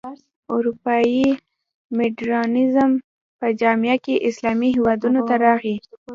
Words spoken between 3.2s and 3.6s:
په